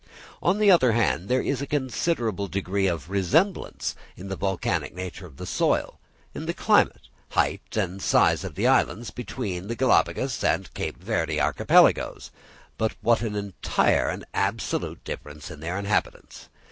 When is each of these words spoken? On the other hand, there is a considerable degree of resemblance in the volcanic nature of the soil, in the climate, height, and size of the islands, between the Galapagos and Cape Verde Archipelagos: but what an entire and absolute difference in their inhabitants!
On 0.41 0.57
the 0.57 0.71
other 0.71 0.93
hand, 0.93 1.29
there 1.29 1.43
is 1.43 1.61
a 1.61 1.67
considerable 1.67 2.47
degree 2.47 2.87
of 2.87 3.11
resemblance 3.11 3.95
in 4.17 4.29
the 4.29 4.35
volcanic 4.35 4.95
nature 4.95 5.27
of 5.27 5.37
the 5.37 5.45
soil, 5.45 5.99
in 6.33 6.47
the 6.47 6.55
climate, 6.55 7.01
height, 7.29 7.77
and 7.77 8.01
size 8.01 8.43
of 8.43 8.55
the 8.55 8.65
islands, 8.65 9.11
between 9.11 9.67
the 9.67 9.75
Galapagos 9.75 10.43
and 10.43 10.73
Cape 10.73 10.97
Verde 10.97 11.39
Archipelagos: 11.39 12.31
but 12.79 12.93
what 13.01 13.21
an 13.21 13.35
entire 13.35 14.09
and 14.09 14.25
absolute 14.33 15.03
difference 15.03 15.51
in 15.51 15.59
their 15.59 15.77
inhabitants! 15.77 16.49